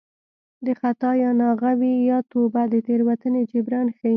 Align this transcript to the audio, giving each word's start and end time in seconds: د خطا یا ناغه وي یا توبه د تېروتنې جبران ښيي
د 0.65 0.67
خطا 0.79 1.11
یا 1.23 1.31
ناغه 1.41 1.71
وي 1.79 1.93
یا 2.09 2.17
توبه 2.31 2.61
د 2.73 2.75
تېروتنې 2.87 3.41
جبران 3.51 3.87
ښيي 3.97 4.09